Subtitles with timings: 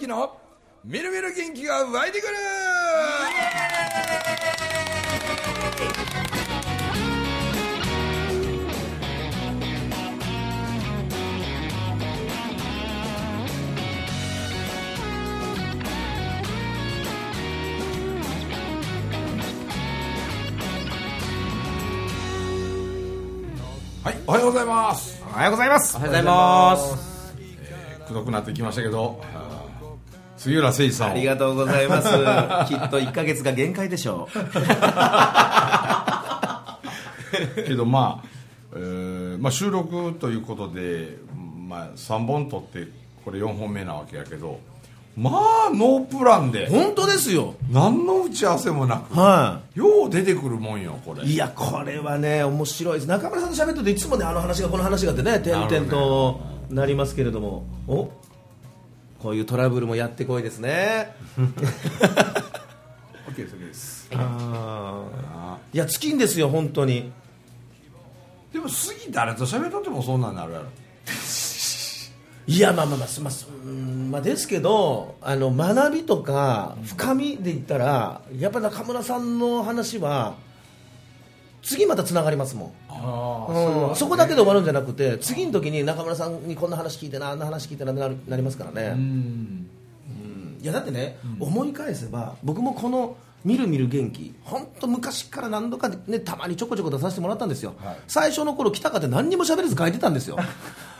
[0.00, 0.34] 之の
[0.82, 2.32] みるみる元気が湧いてくる！
[24.02, 25.22] はいおはようございます。
[25.28, 25.96] おはようございます。
[25.96, 27.10] おはようございます。
[28.08, 29.20] くどくなってきましたけど
[30.40, 31.10] 杉浦誠司さんを。
[31.10, 32.08] ありがとうございます。
[32.72, 34.38] きっと1ヶ月が限界でしょう。
[37.62, 38.28] けどまあ、
[38.74, 41.18] えーまあ、収録ということで、
[41.68, 42.88] まあ、3本撮って
[43.22, 44.58] これ4本目なわけやけど
[45.16, 45.30] ま
[45.68, 46.70] あノープランで。
[46.70, 47.52] 本当ですよ。
[47.70, 51.22] 何の打ち合わせもなく、はよう出てくるもんよこれ。
[51.22, 53.06] いいやこれはね面白いです。
[53.06, 55.38] 中村さんと喋ってるといつもねあの話がこの話がってね。
[55.40, 57.66] 点々となりますけれども。
[57.86, 58.08] お？
[59.22, 61.14] こういうトラブルもやってこいですね。
[63.28, 64.10] OK です OK です。
[64.14, 65.04] あ
[65.34, 65.76] あー。
[65.76, 67.12] いや尽きんですよ本当に。
[68.50, 70.66] ーでも杉誰と喋っとってもそんなんなるやろ。
[72.46, 80.34] いやまあまあまあすまあすうんまあですけどあの学びとか深みで言ったらやっぱ中村さんの話は
[81.62, 82.72] 次またつながりますもん。
[82.88, 83.96] あうん。
[83.96, 89.66] そこだけで終わるんじゃなくて次の時に中村さんにこんな話聞いてなあんな話聞いてななるなりますからね、うん。
[90.62, 97.74] いやだってね、思い返せば僕もこの「みるみる元気」本当昔から何度か、ね、たまにちょこちょこ出させてもらったんですよ、
[98.06, 100.36] 最初の頃来たかって何にも喋れず書いてたんですよ。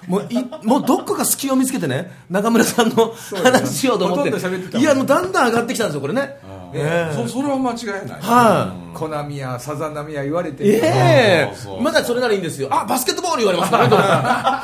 [0.09, 3.13] もういもうどっかが隙を見つけてね中村さんの
[3.45, 4.31] 話しようと思って。
[4.31, 6.39] ほとんど喋ってたもんいやもうだんだん上がってきたんですよこれね
[6.75, 7.15] ええ。
[7.15, 8.21] そそれは間違いない。
[8.21, 11.53] はい、コナミやサザナミや言われて、ええ。
[11.55, 11.83] そうそう。
[11.83, 12.69] まだそれならいいんですよ。
[12.71, 13.73] あバスケットボール言われます。
[13.73, 13.79] ね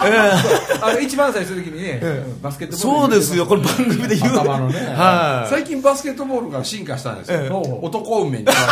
[0.04, 0.78] ええ。
[0.82, 2.00] あの一番最初の時にね、
[2.42, 4.34] バスケットボールそうですよ、これ番組で言う。
[4.34, 5.50] ね、はい。
[5.50, 7.78] 最近バスケットボールが進化したんですよ、ええ。
[7.82, 8.44] 男梅に。
[8.44, 8.62] 変わ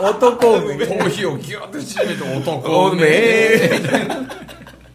[0.00, 0.76] り男梅。
[0.76, 3.04] ました頭皮をギュッと縮めて男梅。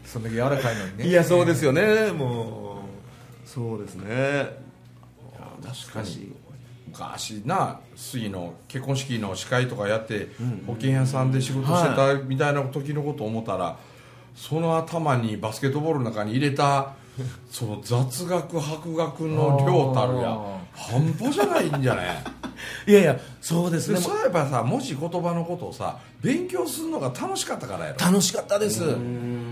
[0.06, 1.08] そんだけ柔らかいのにね。
[1.08, 2.82] いや、そうですよね、も
[3.46, 3.50] う。
[3.50, 4.70] そうですね。
[5.62, 6.32] 確かに
[7.00, 10.30] 昔な杉の結婚式の司会とかやって、
[10.68, 13.78] 保険屋さんで仕事してたみたいな時のことを思ったら、
[14.36, 16.94] その頭にバスケットボールの中に入れた
[17.52, 22.24] その雑学博学の量たるやあ半端じゃないんじゃない？
[22.88, 23.96] いやいや、そうですね。
[23.96, 28.06] でそれはやっぱさ文字言葉のことをさ勉強するのが楽しかったからやろ。
[28.06, 28.84] 楽しかったです。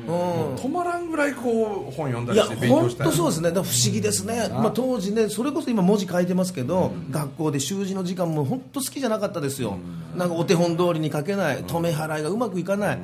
[0.08, 0.56] うん。
[0.56, 3.10] 止まらんぐらいこう本読んだりして勉強本したり。
[3.10, 9.78] 当そうですね、不思議ですね、まあ、当時ね、それこそ今、文字書いてますけど、学校で習字の時間も本当好きじゃなかったですよ、
[10.16, 13.00] なんかお手本通りに書けない、止め払いがうまくいかない、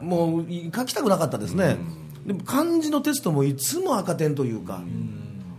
[0.00, 1.76] もう書きたくなかったですね、
[2.26, 4.80] でも漢字のテストもいつも赤点というか、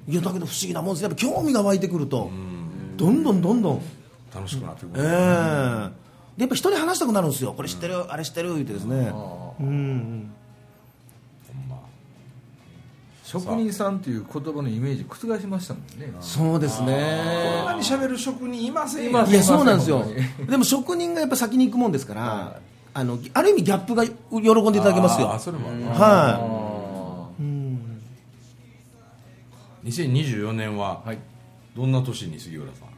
[0.07, 2.31] いやだけど不思議なもんです、やっぱ興味が湧いてくると、
[2.97, 3.81] どんどんどんどん、
[4.33, 5.01] 楽しくなってくええ。
[5.01, 5.03] る、
[6.38, 9.11] でやっぱ人に話したくなるんですよ、これ知ってる、あれ知ってる言ってですね。
[9.59, 10.31] うん
[13.29, 16.12] 職人さんっていう言葉のイメージ覆しましたもんね。
[16.19, 17.22] そうですね。
[17.59, 19.23] こんなに喋る職人いませんよ。
[19.28, 20.03] いやそうなんですよ。
[20.50, 22.59] でも職人がやっぱ先に行くもんですから、
[22.91, 25.29] あのある意味ギャップが喜んでいただけますよ。
[25.29, 25.79] あーそれもある。
[25.79, 25.95] なは
[26.38, 26.50] あ
[29.84, 31.19] 2024年ははい。
[31.75, 32.88] どんな年に杉浦さん？
[32.88, 32.89] い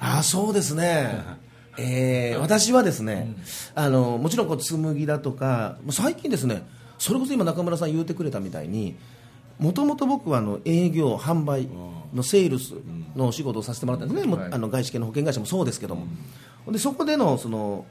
[0.00, 1.20] ああそうですね。
[1.78, 3.34] えー私はですね、
[3.74, 6.66] あのもちろんこう紬だとかもう最近ですね
[6.98, 8.96] それこそ今中村さん言うてくれたみたいに
[9.58, 11.68] もともと僕はあの営業販売
[12.14, 12.74] のセールス
[13.16, 14.52] のお仕事をさせてもらったんですね、はい。
[14.52, 16.06] あの外資系の保険会社もそうですけども、
[16.70, 17.84] でそこでのその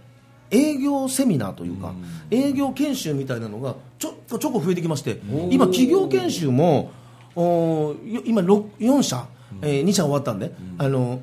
[0.50, 1.94] 営業セミナーというか、
[2.32, 5.20] 営業研修みたいなのがちょこちょこ増えてきまして
[5.50, 6.92] 今企業研修も
[7.36, 7.96] お
[8.26, 9.28] 今ろ4社、
[9.62, 11.22] えー2社終わったんで、あの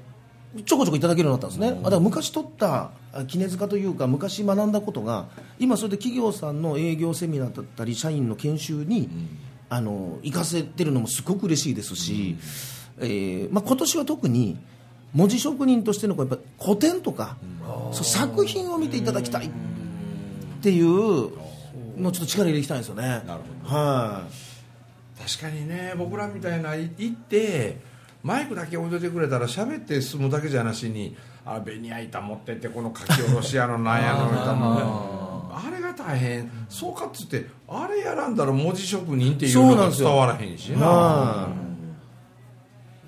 [0.67, 5.27] ちょこちょこいただけるようになったんですね、だから昔取ったあ絹塚というか昔学んだことが
[5.59, 9.09] 今それで企業さんの営業セミナーだったり社員の研修に、
[9.69, 12.37] あの行かせてるのもすごく嬉しいですし、
[12.99, 14.59] えーまあ、今年は特に
[15.15, 17.37] 文字職人としてのやっぱ古典とか、
[17.93, 19.51] そう作品を見ていただきたいっ
[20.61, 20.87] ていう
[21.97, 23.23] のをちょっと力入れていきたいんですよね。
[23.27, 24.27] なるほは
[25.19, 27.79] い、確かにね僕らみたいな行って
[28.23, 35.24] マイクだけ置いといてくれたら喋って済むだけじゃなしにあベニヤ板持ってってこの書き下ろしやのなんやの板もあれが
[35.95, 36.51] 大変。
[36.69, 40.87] そうかっつってあれやらんだら文字職人っていうのが伝わらへんしな。
[40.87, 41.49] は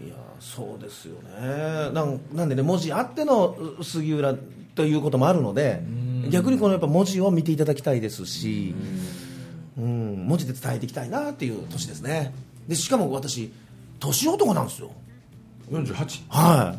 [0.01, 1.91] いいやそうですよね。
[1.93, 4.35] なんなんでね文字あってのう杉浦
[4.75, 5.83] ということもあるので
[6.31, 8.75] 逆にこのやっぱ文字を見ていただきたいですし
[9.79, 10.27] うん。
[10.27, 12.35] 文字で伝えていきたいなっていう年ですね。
[12.69, 13.53] でしかも私
[13.99, 14.91] 年男なんですよ。
[15.71, 16.75] 48は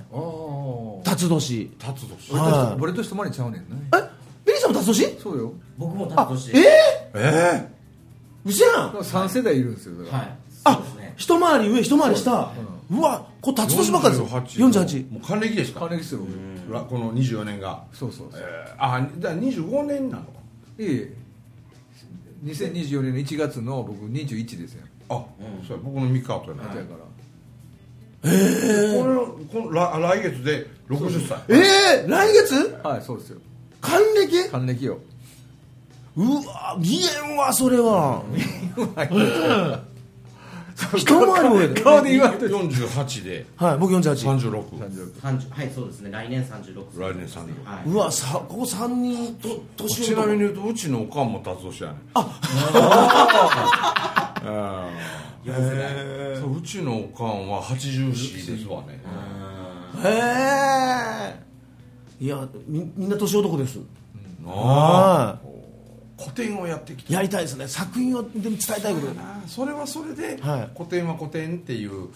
[1.01, 1.03] い。
[1.03, 1.71] 辰年。
[1.77, 2.17] 辰年。
[2.31, 4.16] 俺はいと一回りちゃうねんねえ？
[4.73, 5.53] さんも辰年そうよ。
[5.77, 6.59] 僕もあ担当しえて
[7.13, 8.91] えー、うせやん。
[8.91, 10.23] 3世代いるんですよだから。
[10.23, 10.37] はい。
[10.65, 10.81] あ
[11.15, 12.51] 一回り上一回り下。
[12.89, 14.69] うわこれ辰年ばっかりですよ。
[14.69, 15.81] 48もう還暦ですか？
[15.81, 16.21] 還暦ですよ
[16.71, 17.83] らこの24年が。
[17.93, 18.41] そうそうそう。
[18.41, 20.29] えーあだから25年なのか。
[20.79, 21.13] いえ
[22.45, 24.83] 2024年の1月の僕21ですよ。
[25.09, 25.25] あ、
[25.67, 25.83] そうや。
[25.83, 27.07] 僕の3日後やな、だから。
[28.21, 28.31] これ
[29.61, 31.39] この来来月で60歳。
[31.49, 32.79] えー、来月？
[32.83, 33.39] はいそうですよ
[33.81, 34.49] 還暦？
[34.49, 34.99] 還暦よ。
[36.15, 38.23] うわ見えんわそれは。
[40.95, 43.45] 一回り上で顔で言われて48で。
[43.55, 44.63] はい僕48 36
[45.21, 46.11] 30はいそうですね。
[46.11, 47.89] 来年36来年36はい。
[47.89, 51.99] うわさここ3人と年ちなみにに言うとうちのおかんも達年やねん。
[52.13, 52.27] あ。
[56.39, 59.01] そううちのおかんは84ですわね。
[60.03, 60.09] へ
[61.33, 61.46] え
[62.19, 63.79] いやみみんな年男です。
[64.45, 65.39] あは
[66.17, 67.11] 古典をやってきた。
[67.11, 67.67] いやりたいですね。
[67.67, 69.07] 作品をでも伝えたいこと。
[69.19, 70.69] あそれはそれで、はい。
[70.75, 72.09] 古典は古典っていう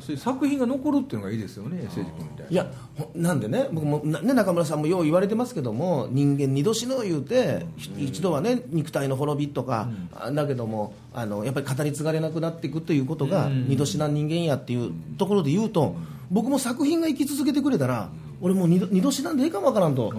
[0.00, 15.96] そういう作品が残るっていうのがいいですよね誠司君みたいいやほなんでね僕もなね中村さんもよう言われてますけども人間二度死の言うて、ひ一度はね肉体の滅びとか、あだけどもあのやっぱり語り継がれなくなっていくということが、二度死な人間やっていうところで言うと、
[16.30, 20.12] 僕も作品が生き続けてくれたら俺もう二度二度死なんでええかもわからんと。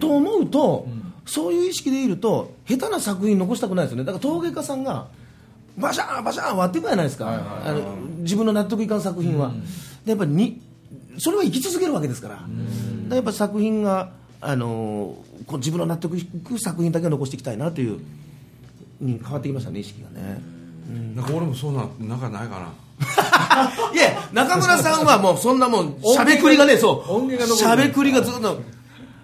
[0.00, 0.88] と思うと、
[1.26, 4.04] そういう意識でいると下手な作品残したくないですよね。
[4.04, 5.08] だから陶芸家さんが
[5.76, 9.52] バシャーンバシャーン割っていくじゃないですか、あの自分の納得いかん作品は、
[10.04, 10.60] でやっぱりに
[11.18, 12.44] それは生き続けるわけですから、
[13.08, 18.00] でやっぱ作品が、あのーこう自分の納得いく作品だけを残していきたいなという
[19.00, 20.40] に変わってきましたね意識がね、
[21.16, 22.72] なんか俺もそうなんなんかないかな
[23.94, 27.56] いや中村さんはもうそんなもんしゃべくりがねそう。
[27.56, 28.60] しゃべくりがずっと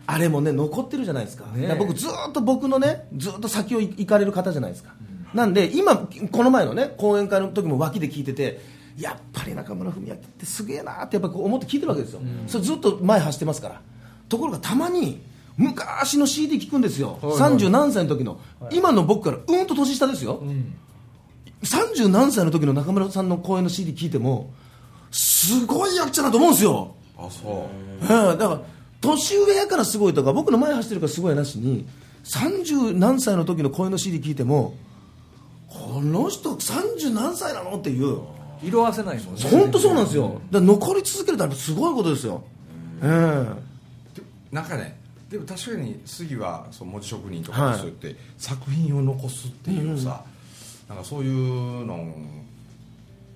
[0.06, 4.90] あれもね残ってるじゃないですか,、ね僕ずっと僕のねずっと先を行かれる方じゃないですか、
[5.34, 8.60] なんで今この前のね講演会の時も脇で聞いてて
[8.98, 13.80] やっぱり中村文明ってすげえなってやっぱこう思って聞いてるわけですよ、それずっと前走ってますから。
[14.28, 15.20] ところがたまに
[15.56, 17.52] 昔の CD 聞くんですよ、はいはい。
[17.58, 18.38] 30何歳の時の、
[18.70, 20.42] 今の僕からうんと年下ですよ、
[21.62, 24.50] 30何歳の時の中村さんの公演の CD 聞いても
[25.10, 27.68] すごい役者だと思うんですよ、あそ
[28.00, 28.04] う。
[28.04, 28.60] ん、だから
[29.00, 31.86] 年上やからすごいとか僕の前走ってるからすごいなしに
[32.24, 34.74] 30何歳の時の公演の CD 聞いても
[35.68, 38.20] この人30何歳なのっていう。
[38.62, 39.42] 色あせないもんね。
[39.50, 40.40] 本当そうなんですよ。
[40.50, 42.42] だ残り続けるってすごいことですよ、
[43.02, 43.56] うん、う
[44.14, 44.98] でなんかね
[45.30, 50.24] でも確かに杉はそう文字職人とかはいそうやって作品を残すっていうさ、
[50.88, 52.14] なんかそういうの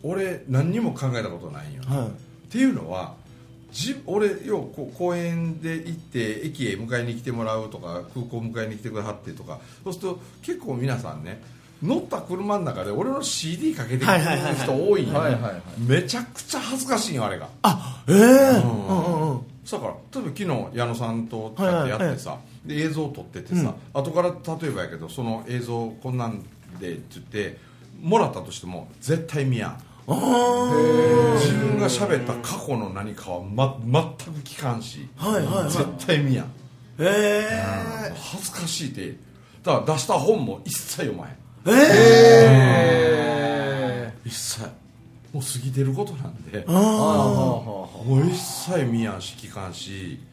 [0.02, 2.08] 俺何にも考えたことないんよ、はい。
[2.08, 2.10] っ
[2.50, 3.14] ていうのは
[3.72, 11.40] じ俺ようこう公園で行って駅へ迎えに来てもらうとか空港迎えに来てくださってとかそうすると結構皆さんね
[11.82, 14.24] 乗った車の中で俺の CD かけてくれる
[14.56, 15.62] 人多いんよはいはいはい。
[15.78, 17.48] めちゃくちゃ恥ずかしいよあれが。
[17.62, 19.40] あええうんうんうん。
[19.70, 26.44] だから例えば昨日矢野さんとやってやってさ、で映像を撮っててさ、後から例えばやけどその映像こんなん
[26.78, 27.58] でって言って
[28.00, 29.78] もらったとしても絶対見やん。
[30.06, 35.70] 自分が喋った過去の何かは、ま、全く聞かんし、はいはいはい。
[35.70, 36.52] 絶対見やん。
[36.98, 39.16] え恥ずかしいって。
[39.62, 41.36] だから出した本も一切読まへん。
[41.66, 41.80] え
[44.24, 44.62] 一切。
[45.32, 46.64] もう過ぎてることなんで。
[46.66, 50.18] もう一切見やんし聞かんし。
[50.20, 50.29] さ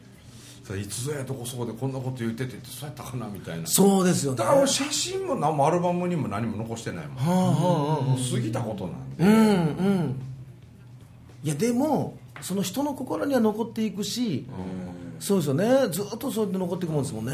[0.76, 3.66] いつぞやとこそこでこんなこと言っててってそうやったかなみたいな。
[3.66, 4.38] そうですよね。
[4.38, 7.16] だから俺写真も何もアルバムにも何も残してないもん。
[7.16, 10.20] はあは過ぎたことなんで、うんうん。
[11.44, 14.46] いやでもその人の心には残っていくし、
[15.20, 15.88] そうですよね。
[15.88, 17.32] ずっとそうやって残っていくもんですもんね、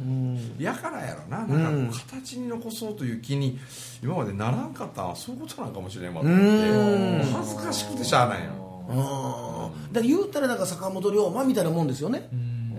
[0.00, 1.44] うん、やからやろな。
[1.46, 3.58] なんか形に残そうという気に
[4.02, 5.02] 今までならんかった。
[5.02, 7.24] のはそういうことなんかもしれんわと思って。
[7.32, 12.28] 恥ずかしくてしゃあないよあーだから言うたらだから坂本龍馬みたいなもんですよね。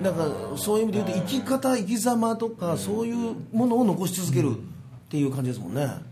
[0.02, 4.54] だからそういう意味で言うと生き方生き様とかそういうものを残し続けるっ
[5.10, 5.82] ていう感じですもんね。
[5.82, 6.04] なんか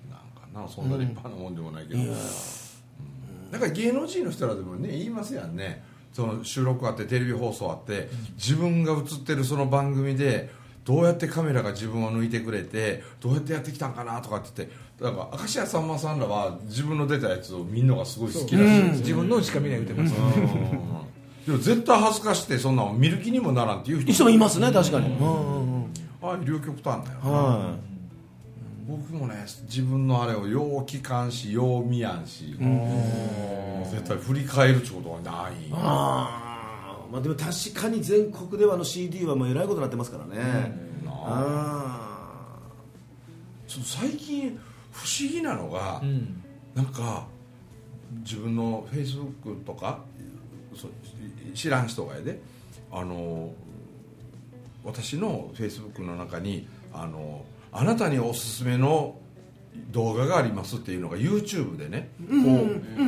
[0.53, 3.51] なそんな立派なもんでもないけど、うん。
[3.51, 5.83] だから芸能人の人らでもね言いますやんね。
[6.13, 10.51] その収録あってテレビ放送あって自分が映ってるその番組で
[10.83, 18.97] どうやってカメラが自分を抜いてくれてどうやってやってきたんかなとかって言ってだから明石家さんまさんらは自分の出たやつを見るのがすごい好きらしいんです。
[18.97, 20.15] よ自分のしか見ない言ってます。
[21.45, 24.11] でも絶対恥ずかしくてそんなの見る気にもならんっていう人。
[24.11, 25.17] 人もいますね確かに、うん。
[25.17, 27.75] うんうんああ両極端だよな、は
[28.87, 32.55] 僕もね自分のあれをよう聞かんしよう見やんし、
[33.91, 35.69] 絶対振り返るってことはない
[37.13, 40.35] まあでも確かに全国ではあの CD はもうえらいことになってますからね、
[41.05, 42.59] なあ
[43.67, 44.59] ちょっと最近
[44.91, 46.43] 不思議なのが、うん。
[46.73, 47.27] なんか
[48.23, 49.99] 自分のフェイスブックとか
[50.75, 50.91] そう
[51.53, 52.41] 知らん人がやで
[52.91, 53.53] あの
[54.83, 59.15] 私のフェイスブックの中にあのあなたにおすすめの
[59.91, 62.35] 動画がありますっていうのが YouTube でね、こ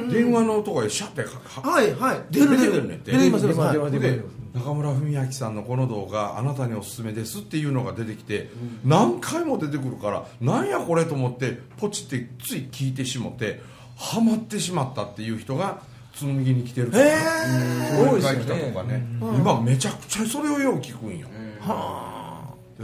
[0.08, 2.22] う電話のとこへシャッてはいはい。
[2.30, 4.22] 出る出るねって出てきます出ますで
[4.54, 8.50] 中村文明さんのこの動画あなたにおすすめですっていうのが出てきて、
[8.86, 13.62] 何回も出てくるからなんやこれと思ってポチってつい聞いてしもて
[13.98, 15.82] ハマってしまったっていう人が
[16.14, 21.28] 紬に来てるから、へね、多いですよね来たとかね、今めちゃくちゃそれをよう聞くんよ、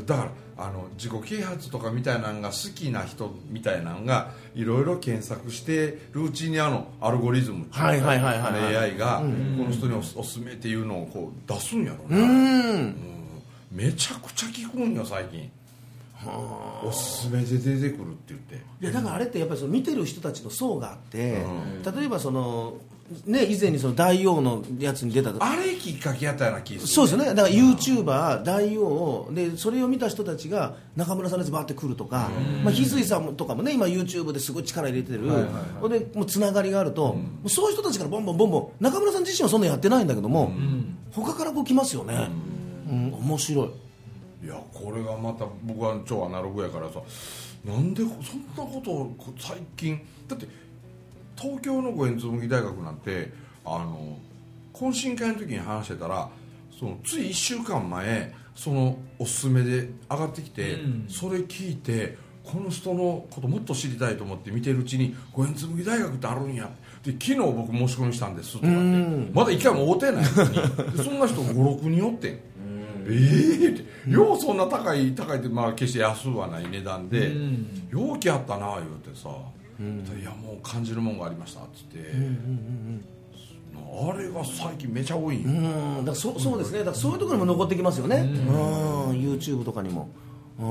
[0.06, 8.66] だからあの自己啓発とかみたいなのが好きな人みたいなのがいろいろ検索してるうちにあのアルゴリズムっていうかはいはいはいはいはい。
[8.68, 9.24] あの AI がこ
[9.64, 12.96] の人におすおすすめっていうのをこう出すんやろうね、ん。
[13.72, 15.50] めちゃくちゃ聞くんよ最近。
[16.84, 18.56] おすすめで出てくるって言って。
[18.56, 21.44] いやだからあれってやっぱりその見てる人たちの層があって、
[21.96, 22.76] 例えばその
[23.26, 27.26] ね以前にその大王のやつに出たとあれきっかけやったような気がするそうですよね。
[27.36, 32.30] だから YouTuber 大王でそれを見た人たちが中村さんのやつバーって来るとか、
[32.64, 35.30] まあ、翡翠さんとかもね今 YouTube ですごい力入れてる、
[35.80, 40.52] ほんでもうつながりがあると、もうそういう人たちからボンボンボンボン中村さん自身はそんなやってないんだけども、
[41.12, 42.30] 他からこう来ますよね、
[42.90, 43.14] うん。
[43.14, 43.70] 面白い。
[44.44, 47.00] いやこれがまた僕は超アナログやからさ
[47.64, 48.12] なんでそん
[48.58, 50.48] なことを最近だって
[51.38, 53.32] 東京の五円紬大学なんて
[53.66, 54.18] あの
[54.74, 56.30] 懇親会の時に話してたら
[56.78, 61.06] そのつい1週間前そのおすすめで上がってきて、うん。
[61.08, 66.70] それ聞いてこの人のこともっと知りたいと思って見てるうちに五円紬大学ってあるんや
[67.04, 68.76] で昨日僕申し込みしたんですとかって。
[69.34, 70.94] まだ一回も会うてないのに。
[70.98, 72.34] でそんな人56人おってん。
[72.34, 72.40] え
[73.08, 74.12] えって。
[74.12, 77.88] ようそんな高い高いってまあ決して安はない値段で、うん。
[77.90, 79.30] ようきあったな言うてさ、
[80.20, 82.14] いやもう感じるもんがありましたっつって、
[83.76, 86.06] あれが最近めちゃ多いんよ、うん。
[86.06, 86.80] だからそそうですね。
[86.80, 89.12] だからそういうところにも残ってきますよね、うん。
[89.14, 90.10] YouTube とかにも、
[90.60, 90.64] う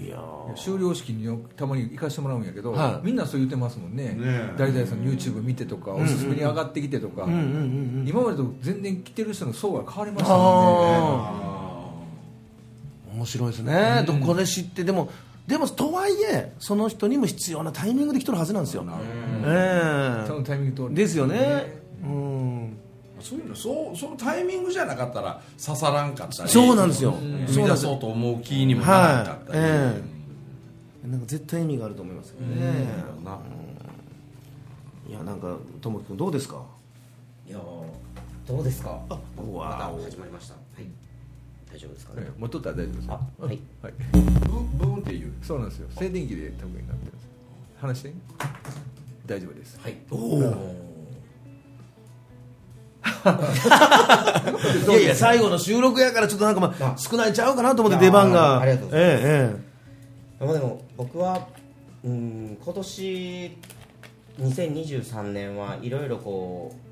[0.00, 0.56] ん、いやー。
[0.56, 3.06] 修了式によたまに行かしてもらうんやけど、はい。
[3.06, 4.08] みんなそう言ってますもんね。
[4.08, 4.54] ねえ。
[4.58, 7.42] 誰々さんの YouTube 見てとか、おすすめに上がってきてとか、うんうんう
[8.02, 11.84] ん今までと全然来てる人の層が変わりましたも
[13.12, 13.16] んね。
[13.16, 15.08] 面白いですね、どこで知ってでも
[15.46, 18.84] でもとはいえその人にも必要なタイミングで来てるはずなんですよ、
[19.44, 22.76] えそのタイミング通ですよね、うん、
[23.20, 27.14] そういうのそうそのタイミングじゃなかったら刺さらんかったりそうなんですよ、
[27.46, 30.02] 生み出そうと思う気にもならなかはいったり、え
[31.04, 31.08] え。
[31.08, 32.86] なんか絶対意味があると思いますよね、
[35.06, 36.62] いやなんかともきくんどうですか？
[37.46, 37.62] いやー
[38.48, 38.98] どうですか？
[39.10, 40.54] あまわたお始まりました。
[40.54, 40.86] はい
[41.74, 42.22] 大丈夫ですかね。
[42.24, 43.06] ええ持っとったら大丈夫です。
[43.06, 43.58] よあはい。
[43.82, 44.20] はい、ブ
[44.78, 45.88] ブーンっていうそうなんですよ。
[45.98, 47.26] 静電気で多分になってるんです。
[47.80, 48.12] 話して
[49.26, 49.80] 大丈夫です。
[49.82, 49.96] はい。
[50.12, 50.38] おお
[54.92, 56.96] いやいや最後の収録やからちょっとなんかまああ。
[56.96, 58.58] 少ないちゃうかなと思って出番が。
[58.58, 59.24] あありがとうございます。
[59.26, 59.56] え
[60.38, 61.48] まあでも僕は
[62.04, 63.58] うん今年
[64.40, 66.83] 2023年はいろいろこう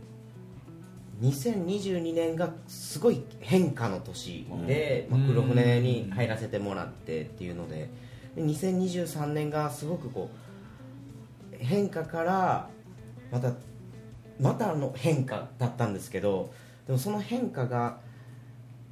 [1.23, 7.89] 2022年がすごい変化の年で、まあ、黒船に入らせてもらってっていうので
[8.35, 10.31] で2023年がすごくこ
[11.53, 12.69] う変化から
[13.31, 13.53] また
[14.41, 16.53] またの変化だったんですけど
[16.87, 17.99] でもその変化が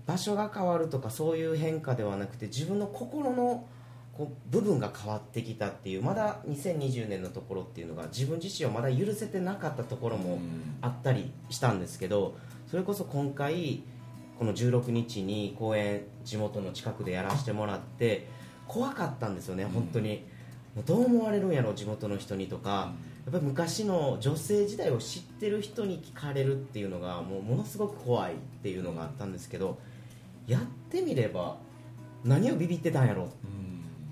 [0.06, 3.66] 場所が変わるとかそういう変化ではなくて自分の心の
[4.12, 10.38] こう部分が変わってきたっていうまだ2020年のところっていうのが自分自身をまだ許せてなかったところも
[10.80, 12.36] あったりしたんですけど
[12.70, 13.82] それこそ今回
[14.38, 18.26] この16日に公演地元の近くでやらせてもらって
[18.66, 20.24] 怖かったんですよね本当に。
[20.74, 22.92] もうどう思われるんやろ地元の人にとか。
[23.26, 29.78] やっぱり昔の女性時代を知ってる人に聞かれるっていうのがもうものすごく怖いっていうのがあったんですけど
[30.46, 31.56] やってみれば
[32.24, 33.26] 何をビビってたんやろっ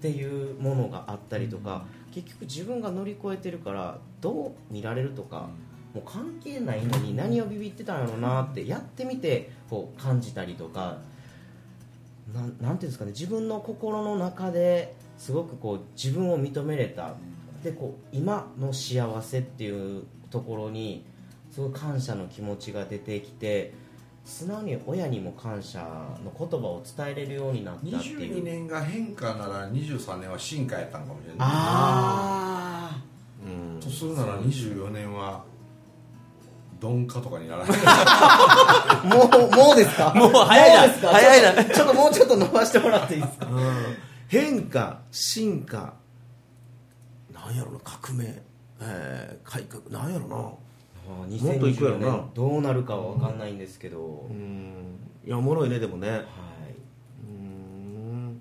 [0.01, 5.49] ていうものがあったりとか結局自分が乗り越えてるからどう見られるとか
[5.95, 10.99] もう関係ないのに何をビビってたんやろうなってやってみてこう感じたりとか
[12.33, 17.15] なんなんていうんですかね自分の心の中ですごくこう自分を認めれた。
[17.63, 21.05] でこう今の幸せっていうところに
[21.51, 23.75] すごい感謝の気持ちが出てきて
[24.29, 25.79] 素直に親にも感謝
[26.23, 28.43] の言葉を伝えれるようになったっていう。
[28.43, 31.39] 22年が変化なら23年は進化やったんかもしれない。
[31.41, 32.91] あ
[33.81, 35.43] とするなら24年は
[36.83, 37.79] 鈍化とかにならない。
[37.85, 40.13] あもうもうですか？
[40.15, 40.81] もう早いな。
[40.83, 41.09] もうですか？
[41.09, 41.53] 早いな。
[41.55, 43.47] ちょっとちょっともうちょっと伸ばしてもらっていいですか？
[44.29, 45.95] 変化進化。
[47.33, 48.43] なんやろな革命、
[48.81, 49.83] えー改革。
[49.91, 50.51] なんやろな
[51.09, 52.07] あーもっといくやろ2024な。
[52.11, 54.99] 年どうなるかは分かんないんですけど、うん。
[55.27, 56.11] いやおもろいねでもね。
[56.11, 56.25] はい、
[57.23, 58.41] うん。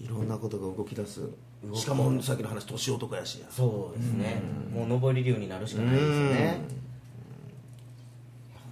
[0.00, 1.28] いろんなことが動き出す。
[1.74, 3.46] しかもさっきの話年男やしや。
[3.50, 4.40] そうですね、
[4.72, 6.60] もう上り流になるしかないですよね、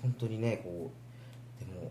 [0.03, 0.93] 本当にねこ
[1.61, 1.91] うでも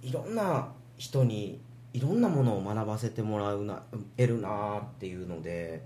[0.00, 1.60] いろんな人に
[1.92, 3.82] いろんなものを学ばせてもらうな
[4.16, 5.84] 得るなっていうので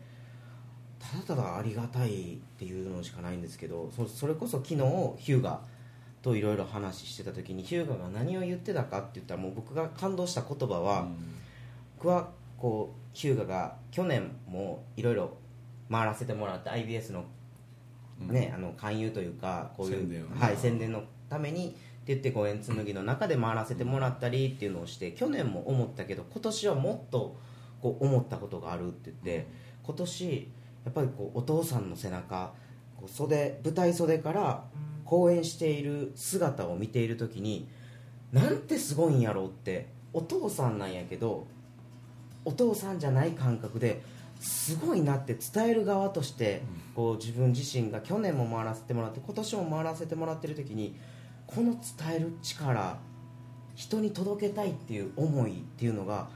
[0.99, 4.76] ただただありがたいっていうのしかないんですけどそそれこそ昨日
[5.19, 5.61] ヒューガ
[6.23, 11.07] といろいろ話してた時にヒューガが何を言ってたかって言ったらもう僕が感動した言葉は、
[11.97, 15.37] 僕はこうヒューガが去年もいろいろ
[15.91, 17.25] 回らせてもらって IBS の,、
[18.21, 21.76] ねあの勧誘というかこういうはい、宣伝のためにって
[22.07, 27.37] 言って五円紬の中で回らせてもらったりっていうのをして去年も思ったけど今年はもっと
[27.81, 29.47] こう思ったことがあるって言って
[29.83, 30.49] 今年
[30.87, 32.55] やっぱりこうお父さんの背中
[32.97, 34.64] こう袖舞台袖から
[35.05, 37.69] 公演している姿を見ている時に
[38.33, 41.47] なんてすごいんやろうってお父さんなんやけど
[42.45, 44.00] お父さんじゃない感覚で
[44.40, 46.62] すごいなって伝える側として
[46.95, 50.97] こう自分自身が去年も回らせてもらって今年も回らせてもらってる時に
[51.47, 52.99] この伝える力
[53.75, 56.28] 人に届けたいっていう思いっていうのが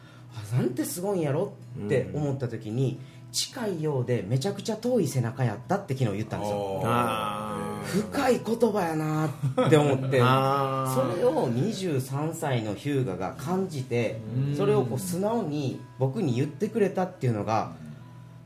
[0.52, 1.54] あなんてすごいんやろ
[1.84, 3.00] って思った時に
[3.32, 6.82] 近いようでめちゃくちゃ遠い背中やったって昨日言ったんですよ。
[6.84, 9.30] あ深い言葉やな
[9.66, 10.20] って思って。
[10.22, 14.20] あそれを23歳のヒューガが感じて
[14.56, 17.72] それをこう素直に僕に言ってくれたっていうのが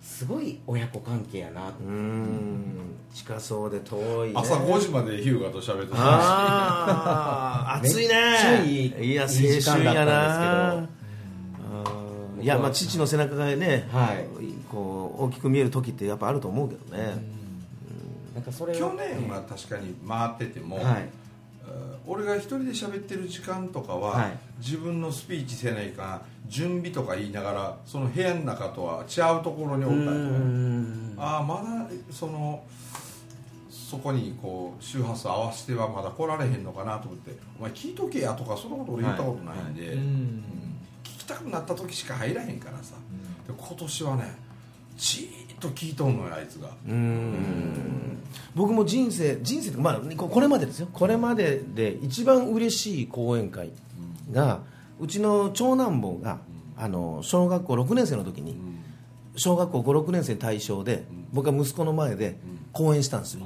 [0.03, 2.95] すごい親子関係やなうん。
[3.15, 5.99] 近そうで遠い、ね、朝5時までヒューガと喋ってた。
[5.99, 8.15] ああ暑いね。
[8.15, 9.29] めっちゃいいいや青
[9.73, 10.89] 春やだったな
[12.45, 14.27] いやまあ父の背中がね、はい。
[14.71, 17.17] こう大きく見える時ってやっぱあると思うけどね、
[18.35, 20.85] なんかそれを去年は確かに回ってても、はい。
[20.85, 21.09] うん
[22.07, 24.39] 俺が一人で喋ってる時間とかは、はい。
[24.59, 30.05] 自分のスピーチせないか準備とか言いながらその部屋の中とは違うところにおったり
[31.15, 32.63] とかああまだその
[33.71, 40.45] そこにこう周波数合わせてはまだ来られへんのかなと思って「お前聞いとけや」とかそんなこと俺言ったことないんで、うん。
[40.63, 40.64] 聞
[41.25, 42.95] きたくなった時しか入らへんからさ、
[43.47, 44.37] で今年はね
[44.97, 46.71] じーっと聞いとんのよあいつが。
[46.89, 48.19] うん。
[48.55, 50.89] 僕も人生人生ってまあここれまでですよ。
[50.93, 53.71] これまでで一番嬉しい講演会
[54.31, 54.61] が
[55.01, 56.39] うちの長男坊が
[56.77, 58.57] あの小学校6年生の時に
[59.37, 61.05] 小学校56年生対象で
[61.35, 62.39] 僕は息子の前で
[62.73, 63.41] 講演したんですよ。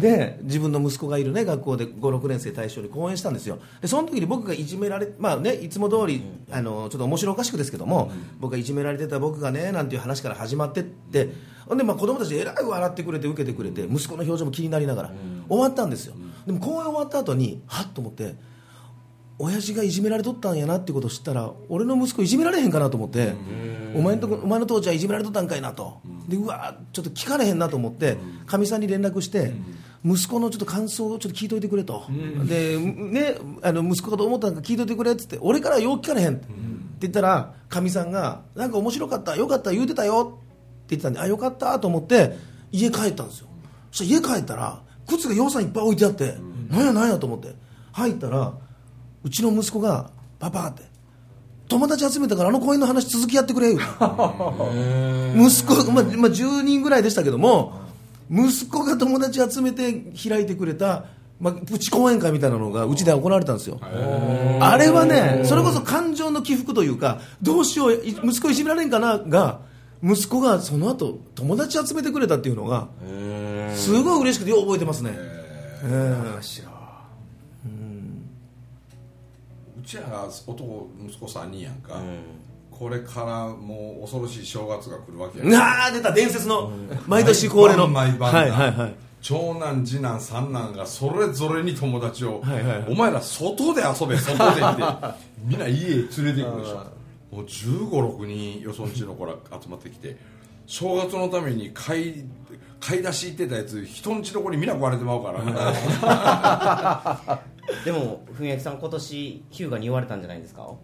[0.00, 3.58] で自分の息子がいるね学校で56年生対象に講演したんですよ。
[3.80, 11.52] でその時に僕がいじめられまあねいつも通りあのちょっと面白おかしくですけども僕がいじめられてた僕がねなんていう話から始まってって。
[11.66, 15.12] ほんでまあ子供たちえらい笑ってくれて受けてくれて息子の表情も気になりながら
[15.48, 16.14] 終わったんですよ。
[16.44, 18.34] でも講演終わった後にはっと思って
[19.38, 23.34] 親父がいじめられとったんやなってことを知ったら俺の息子いじめられへんかなと思って
[23.94, 26.00] お前のとこお前の父ちゃんいじめられとったんかいなと。
[26.28, 29.52] でうわちょっと聞かれへんなと思ってかみさんに連絡して
[30.04, 32.04] 息子のちょっと感想をちょっと聞いといてくれと。
[32.46, 36.46] でねあの息子がどう思ったのか聞いといてくれっつって俺からよう聞かれへんって。
[37.00, 40.38] 言ったらかみさんがなんか面白かったよかった言うてたよ。
[40.84, 42.36] って言ってたんであよかったと思って
[42.70, 43.48] 家帰ったんですよ。
[43.90, 46.36] そしたら家帰ったら靴がようさんいっぱい置いてあって、
[46.68, 47.54] なんやなんやと思って。
[47.92, 48.54] 入ったら
[49.22, 50.82] うちの息子が「パパ」って
[51.72, 53.90] 「友達集めたからあの公園の話続きやってくれ」息子、
[55.90, 57.80] まあまあ、10人ぐらいでしたけども
[58.30, 61.06] 息子が友達集めて開いてくれた、
[61.40, 63.80] まあ、プチ講演会みたいなのがうちで行われたんですよ。
[64.60, 69.60] あれはねそれこそ感情の起伏というかどうしようい息子いじめられんかなが
[70.02, 72.88] 息子がその後友達集めてくれたっていうのが
[73.74, 76.71] すごい嬉しくてよう覚えてますね、ええ
[79.82, 82.00] うちらが男息子3人やんか、
[82.70, 85.44] これからもう恐ろしい正月が来るわけや。
[85.44, 86.70] んああ出た伝説の
[87.08, 87.88] 毎年恒例の。
[87.88, 88.94] 毎晩はいはいはい。
[89.20, 92.88] 長男次男三男がそれぞれに友達を、はいはいはい。
[92.88, 94.82] お前ら外で遊べ外でって
[95.44, 96.74] みんな家へ連れて行くでしょ
[97.32, 100.16] もう1 5 6人よそんちの子ら集まってきて
[100.66, 102.24] 正月のために買い
[102.78, 107.42] 買い出し行ってたやつ人んちの子にみんな壊れてまうから
[107.84, 110.74] でも文明さん今年ヒューガに言われたんじゃないですか？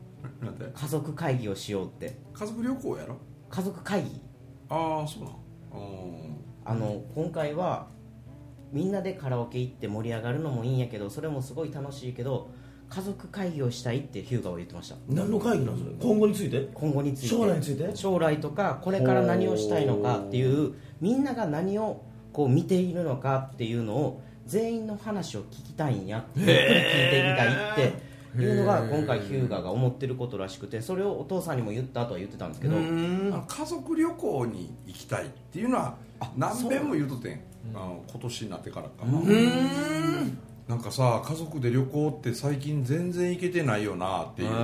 [0.43, 2.19] なんて家族会議をしようって。
[2.33, 3.17] 家族旅行やろ？
[3.51, 4.21] 家族会議。
[4.69, 5.33] ああそうなん。
[5.83, 7.89] うんあの今回は
[8.73, 12.51] みんなでカラオケ行って盛り上がるのもいいんやけどそれもすごい楽しいけど
[12.91, 14.97] 家族会議をしたいってヒューガは言ってました。
[15.09, 16.05] 何の会議なんですか？
[16.07, 16.69] 今後について？
[16.75, 17.29] 今後について。
[17.29, 17.91] 将来について？
[17.97, 27.93] 将来とかこれから何をしたいのかっていうみんなが何をこう見ているのかっていうのを全員の話を聞きたいんやゆっくり聞いてみたいっ
[28.35, 35.97] ていうのが今回ヒューガが思ってることらしくてそれをお父さんにも言ったとは言ってたんですけど家族旅行に行きたいっていうのは
[36.37, 37.41] 何遍も言うとってん。
[37.75, 39.21] あの今年になってからかな。
[40.69, 44.55] なんかさ家族で旅行って最近全然行けてないよなって言っ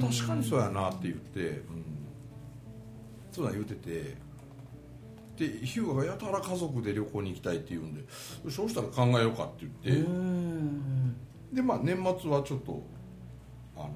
[0.00, 1.84] て確かにそうやなって言って、うん、
[3.30, 4.16] そうなん言ってて
[5.36, 8.02] でヒューガがやたら家族で旅行に行きたいって言うんで
[8.50, 10.04] そうしたら考えようかって言って。
[11.52, 12.82] でまあ年末はちょっと
[13.76, 13.90] あの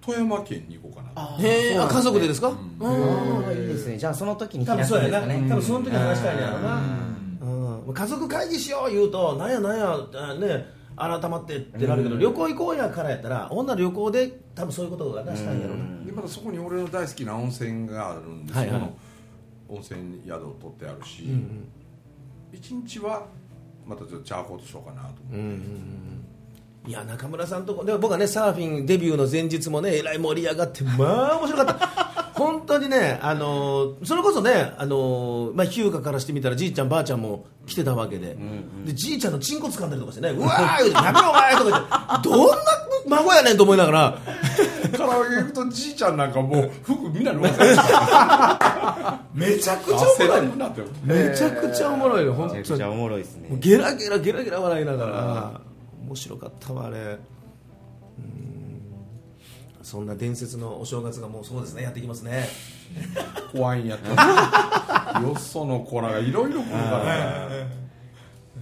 [0.00, 1.42] 富山県に行こうかなと。
[1.42, 2.48] へえあ家族でですか？
[2.80, 3.96] ああいいですね。
[3.96, 5.40] じゃあその時に多分そうやですかね。
[5.40, 5.48] な。
[5.48, 6.82] 多分その時に話したいんやろうな
[7.86, 7.94] うん。
[7.94, 18.80] 家族会議しよう言うとなんやなんやあね改まってってなるけど旅行行こうやからやったら女旅行で多分そういうことが出したいんやろうなでまたそこに俺の大好きな温泉があるんで、はいはい。
[18.80, 18.96] そこの
[19.68, 21.24] 温泉宿を取ってあるし、
[22.52, 23.26] 一日は
[23.86, 25.58] またちょっとチャーコートしようかなと思っ
[26.84, 32.03] て、いや中村さんとこでも僕はねサーフィンデビューの前日もねえらい盛り上がってまあ面白かった
[32.34, 38.36] 本当にねあのーそれこそねあのーまあ日向からしてみたらじいちゃんばあちゃんも来てたわけで,、
[38.84, 42.28] でじいちゃんのチンコ掴んだりとかしてねうわーやめろお前とか言って。
[42.28, 42.54] どんな
[43.06, 44.18] 孫やねんと思いながら。
[44.96, 47.80] カラオケ行くとじいちゃんなんかもう服みんな脱がされて
[49.34, 50.46] めちゃくちゃお汗もろい。
[51.04, 53.48] めちゃくちゃおもろいよ本当にめちゃくちゃおもろいですね。
[53.60, 55.60] ゲラゲラゲラゲラ笑いながら。
[56.06, 56.96] 面白かったわあれ。
[56.96, 57.18] うん
[59.84, 62.48] そんな伝説のお正月がもうそうですねやってきますね。
[63.52, 67.48] 怖いんやったよその子らがいろいろ来るから。
[67.50, 67.84] ね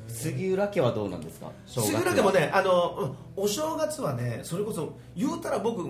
[0.08, 1.50] 杉浦家はどうなんですか？
[1.66, 5.88] 杉浦家もねあのうんお正月はねそれこそ言うたら僕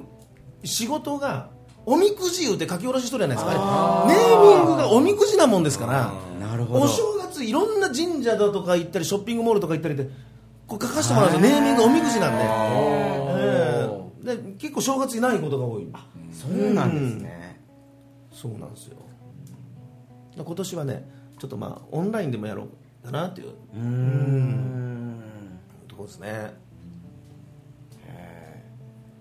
[0.65, 1.49] 仕事が
[1.87, 4.05] おみくじ言うて書き下ろししとるじゃないですか。
[4.09, 6.13] ネーミングがおみくじなもんですから。
[6.47, 6.85] なるほど。
[6.85, 10.09] お正月いろんな神社だとか行ったりショッピングモールとか行ったりで
[10.69, 11.61] こう書かせてもらうんですよ。
[11.61, 13.22] ネーミングおみくじなんで,、ええ
[14.23, 15.87] で結構正月いないことが多い。
[16.33, 17.61] そうなんですね。
[18.33, 18.97] そうなんですよ。
[20.37, 21.09] 今年はね
[21.39, 22.69] ちょっとまあオンラインでもやろ
[23.03, 23.49] うかなっていう。
[23.49, 25.23] うーん。
[25.89, 26.63] ところですね。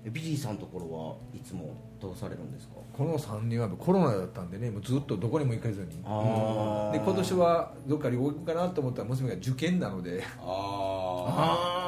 [0.03, 2.73] ビリーさんのところはいつもどうされるんですか？
[2.91, 6.01] この3人はコロナだったんでねもうずっとどこにも行かずに。
[6.03, 10.23] あで今年はどっか旅行行くかなと思ったら娘が受験なので。
[10.39, 11.80] あああ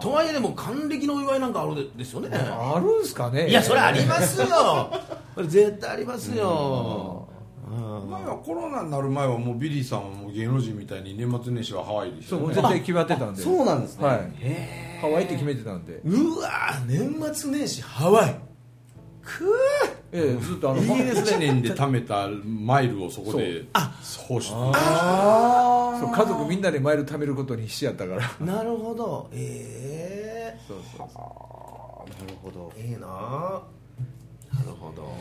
[0.00, 2.28] とはいえでも還暦のお祝いなんかあるでですよね。
[2.32, 3.48] あるんすかね。
[3.48, 4.46] いやそれありますよ。
[5.34, 7.26] これ絶対ありますよ。
[7.72, 12.46] あ前はコロナになる前はもうビリーさんはもう芸能人みたいに年末年始はハワイでしたよね。
[12.54, 13.42] そうもう絶対決まってたんで。
[13.42, 14.06] そうなんですね。
[14.06, 14.32] はい。
[14.40, 16.00] へハワイって決めてたんで。
[16.04, 18.34] うわー年末年始ハワイ。
[19.22, 19.44] く
[20.12, 20.44] ええ。
[20.44, 23.64] ずっとあのいいです1年で貯めたマイルをそこで
[24.26, 24.48] 放出。
[24.48, 28.22] そう家族みんなでマイル貯めることに必死やったから。
[28.22, 29.28] ーなるほど。
[29.32, 30.60] ええ。
[30.66, 32.24] そうそうそー。
[32.24, 32.72] なるほど。
[32.76, 33.06] ええな。
[33.06, 35.14] なるほど。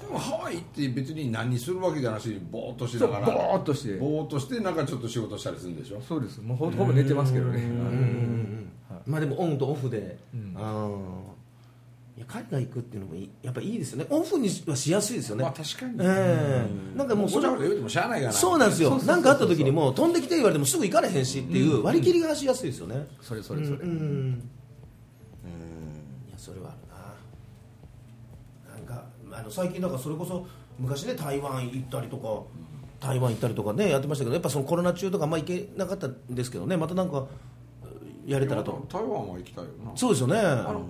[0.00, 3.96] でもハワイって別に何するわけじゃなしにボーっとしうそうボながらーっとして。
[3.96, 6.40] ぼーっとしてなんかちょっと仕事したりするんでしょそうです。
[6.40, 7.62] もうほほぼ寝てますけどね。
[9.06, 10.54] まあでもオンとオフで、うん。
[10.56, 11.25] あー
[12.16, 14.06] いや海外行くっていうのもやっぱいいですよね。
[14.08, 15.98] オフにはしやすいですよね、まあ確かに。
[16.00, 16.96] ええ。
[16.96, 17.58] なんかもうそれそう
[18.08, 18.32] ないかな。
[18.32, 18.88] そうなんですよ。
[18.90, 19.16] そうそうそうそう。
[19.16, 24.48] なんかあった時にもう飛んできて言われてもすぐ行かれへんしっていう割り切りがしやすいですよね、それそれそれ、うん
[26.28, 26.78] いやそれはある
[28.74, 28.76] な。
[28.76, 30.46] なんかあの最近なんかそれこそ
[30.78, 37.26] 昔ね台湾行ったりとか台湾行ったりとかねやってましたけどやっぱそのコロナ中とかあんま行けなかったんですけどねまたなんか
[38.26, 38.86] やれたらと。
[38.90, 39.92] 台湾は行きたいよな。
[39.94, 40.38] そうですよね。
[40.40, 40.86] あの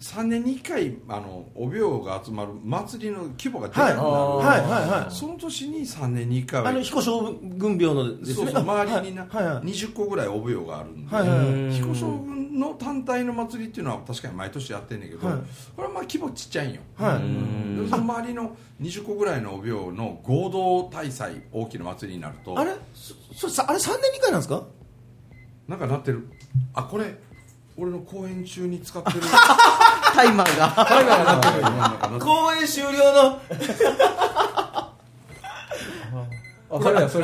[0.00, 4.60] 3年に1回あのお廟が集まる祭りの規模がでかはいくなる、はい。
[4.60, 5.02] はい。
[5.02, 5.14] はい。
[5.14, 6.62] その年に3年に1回。
[6.62, 8.34] はあの彦将軍廟のですね。
[8.34, 9.44] そうそう周りにな、はい。
[9.44, 9.54] はい。
[9.54, 11.28] はい20個ぐらいお廟があるんで、はい。
[11.28, 11.38] はい。
[11.38, 11.72] はい。
[11.72, 15.36] 彦将軍の単体の祭りっていうのは確かに毎年やってんねんけど、はい。
[15.76, 17.82] これはまあ規模ちっちゃいんよ、はい。
[17.82, 22.58] でその周りの20個ぐらいのお廟の合同大祭大きな祭りになると。
[22.58, 22.72] あれ？
[22.92, 24.64] そそさあれ3年に1回なんですか？
[25.66, 26.28] なんかなってる。
[26.74, 27.16] あこれ
[27.76, 29.20] 俺の公演中に使ってる。
[30.14, 30.84] タイマーが。
[30.86, 31.96] タイマーがなってるなんかな。
[31.96, 33.40] ってる公演終了の。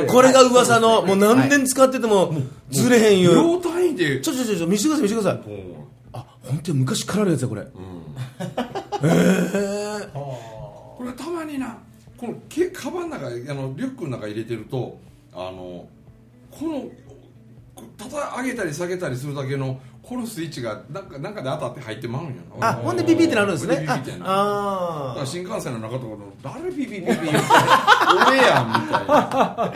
[0.06, 2.32] これが噂のもう何年使ってても
[2.70, 7.66] ずれへんよ秒単位でてちょちょちょちょ見せてください見せてくださいもあ本当に昔からあるやつやこれう
[10.96, 11.78] これたまにな
[12.16, 14.98] このけカバンの中あのリュックの中入れてると
[15.32, 15.88] あの
[16.50, 16.90] このこ
[17.96, 22.68] ただ上げたり下げたりするだけのこのスイッチがなんかなんかで当たって入ってまうんやな。
[22.70, 23.76] あほんでピピってなるんですね。
[23.76, 24.20] ほんでピピってなる。
[24.22, 24.34] だか
[25.12, 27.26] あら新幹線の中とかの誰ピピピピピ言って
[28.26, 29.72] 俺やんみたいなよ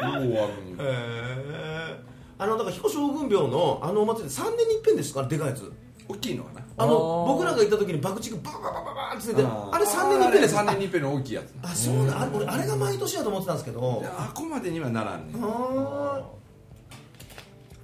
[0.00, 1.96] うあるんあ
[2.38, 5.72] あのだから彦将軍廟のあのお祭り3年に一遍ですかでかいやつ
[6.08, 16.43] 大きいのかなあのあー僕らが行った時に爆竹ババババババーって出てああれ3年に一遍です3年に一遍の大きいやつなあそうだあれ俺あれが毎年やと思ってたんですけどあこまでにはならんねあー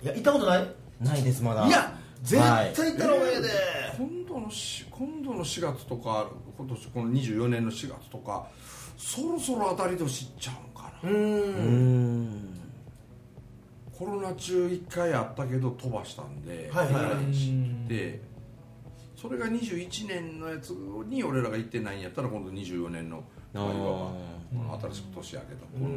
[0.02, 0.66] いや行ったことない？
[1.00, 1.66] ないですまだ。
[1.66, 3.48] いや絶対行ったらおええで
[3.96, 8.46] 今度のし今度の4月とか今年この24年の4月とか
[8.98, 12.24] そろそろ当たり年いっちゃうんかな、うーうん。
[12.24, 12.60] ん
[13.90, 18.20] コロナ中1回あったけど飛ばしたんで、はいはいで
[19.16, 25.88] それが21年のやつに俺らが行ってないんやったら今度24年の場合はこの新しく年明けたこの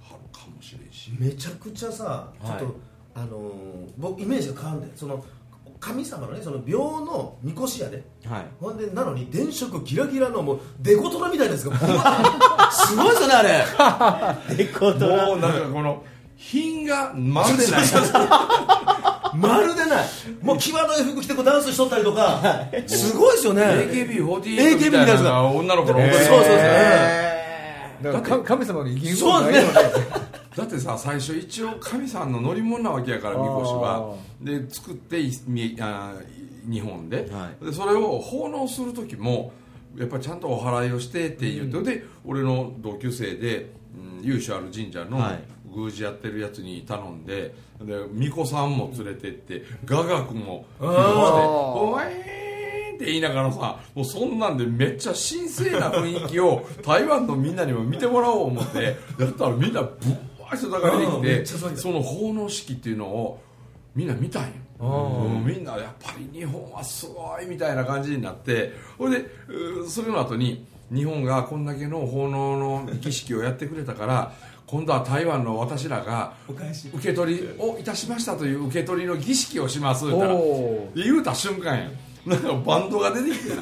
[0.00, 2.74] 春かもしれんし、めちゃくちゃさちょっと、はい
[3.22, 5.24] あのー僕イメージが変わるんでその
[5.80, 8.02] 神様のねその廟のみこしやで。
[8.26, 8.46] はい。
[8.60, 11.76] ほんでなのに電飾ギラギラのもうデコトラみたいなやつが
[12.70, 13.42] すごいですよねあ
[14.48, 14.56] れ。
[14.56, 15.26] デコトラ。
[15.26, 16.02] もうなんかこの
[16.36, 17.82] 品がまるでない。
[19.36, 20.06] まるでない。
[20.42, 22.40] もう際どい服着てこうダンスしとったりとか。
[22.86, 23.62] すごいですよね。
[23.62, 26.56] AKB48 みたいなのが女の子の踊りそうそうそう
[28.02, 29.72] だからか神様の威厳そうですね。
[30.56, 34.16] だってさ最初一応神さんの乗り物なわけやからみこしは。
[34.40, 35.18] で作って
[35.80, 36.14] あ
[36.68, 39.52] 日本で,、はでそれを奉納する時も
[39.96, 43.70] やっぱりちゃんとお祓いをしてって言って、で俺の同級生で、
[44.20, 45.58] うん、由緒ある神社のはい。
[45.74, 51.04] 宮司やってるやつに頼んでで巫女さんも連れてって雅楽も披露して
[51.46, 52.47] 「おえーん!」
[52.98, 59.92] って言いながらさもうそんなんでめっちゃ神聖な雰囲気を 台湾のみんなにも見てもらおう思ってやったらみんなぶっ
[60.40, 63.40] わー人だかりうんできてその奉納式っていうのを
[63.94, 64.48] みんな見たんよ。
[64.80, 65.44] うん。
[65.44, 69.26] みんなやっぱり日本はすごいみたいな感じになってそれで
[69.88, 74.32] それの後に日本がこんだけの奉納の儀式をやってくれたから
[74.66, 80.34] 今度は台湾の私らが受け取りをいたしましたという受け取りの儀式をします言うたら。
[80.34, 81.90] おで言うた瞬間や
[82.26, 83.54] なんかバンドが出てきて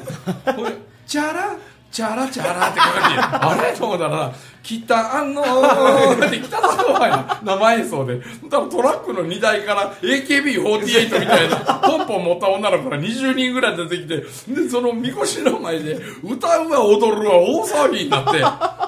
[0.45, 1.55] なほいでチャラ
[1.89, 18.41] チャラチャラってかかってあれと思ったらな「北のー」って北の方や生演奏で多分トラックの荷台から AKB48 みたいなポンポン持った女の子が20人ぐらい出てきてでそのみこしの前で歌うわ踊るわ大騒ぎになって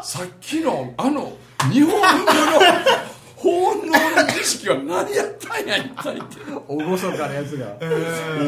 [0.04, 1.32] さっきのあの
[1.72, 2.04] 日本語の
[3.42, 6.26] 奉納の儀式は何やったんや一体って。
[6.68, 7.78] おごそかなやつが。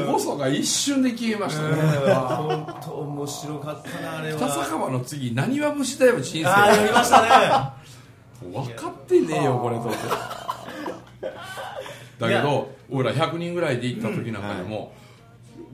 [0.09, 1.75] おごそが一瞬で消えましたね。
[1.75, 7.29] 本当面白かったなあれ北は酒場の次何は節だよ人ああや生りましたね。
[8.51, 9.89] 分かってねえよこれと。
[12.19, 14.93] だけど俺ら100人ぐらいで行った時なんかでも、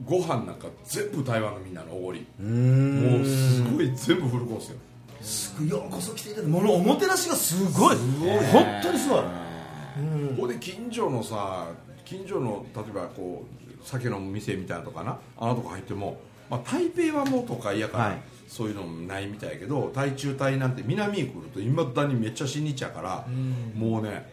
[0.04, 2.24] ご飯なんか全部台湾のみんなのおごり。
[2.38, 4.76] もうすごい全部フルコースよ
[5.20, 7.96] すごいようこそ来ていただいてものおもてなしがすごい。
[7.96, 9.18] 本当にすごい。
[9.20, 9.24] こ
[10.42, 11.68] こで近所のさ
[12.04, 15.18] 近所の例えばこう酒の店みたいなとかな。
[15.36, 18.18] あのとこ入っても、まあ、台北はもう都会やから、はい。
[18.46, 23.26] そういうのもないみたいやけど台中台なんて南に来るといまだにめっちゃ親日やから、
[23.74, 24.26] もうね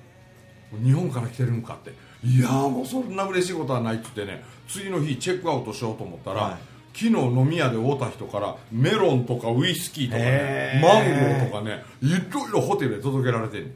[0.83, 1.91] 日本から来てるんかって。
[2.25, 13.73] いやーもうそんな嬉しいことはないって言ってね次の日チェックアウトしようと思ったら、はい昨日飲み屋で会うた人からメロンとかウイスキーとかねマンゴーとかねいろいろホテルで届けられてんねん。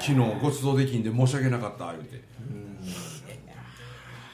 [0.00, 2.20] 昨日ごちそうできんで申し訳なかった言うて。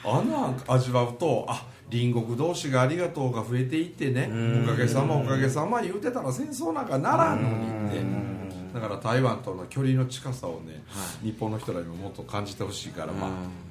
[0.05, 0.31] あん。
[0.31, 4.31] なん味わうとあ隣国同士がありがとうが増えていってね
[4.65, 7.89] おかげさまおかげさま言うてたら戦争なんかならんのに。
[7.89, 10.85] ってだから台湾との距離の近さをね、
[11.23, 13.31] 日本の人らにももっと感じてほしいから、まあ、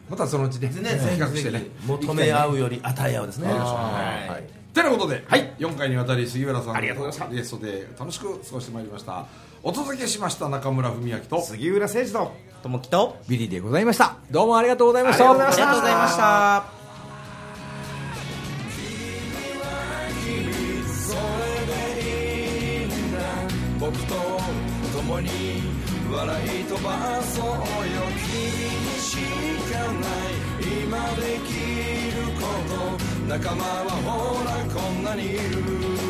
[0.09, 1.65] またそのうちねね比較してね。
[1.85, 3.47] 求め合うより与え合うですね。
[3.47, 4.29] はい。
[4.29, 4.43] はい。
[4.73, 7.35] てなことで、はい、4回にわたり杉浦さんありがとうございました。
[7.35, 9.25] ゲストで楽しく過ごしてまいりました。
[9.63, 12.33] お届けしました中村文明と杉浦誠二と。
[12.61, 13.17] 友樹と。
[13.27, 14.17] ビリーでございました。
[14.29, 15.31] どうもありがとうございました。
[15.31, 16.65] ありがとうございました。
[23.79, 24.15] 僕と
[24.97, 25.29] 共に
[26.11, 27.55] 笑い飛ばそうよ
[30.95, 33.27] 今できること。
[33.27, 36.04] 仲間はほらこんなにいる。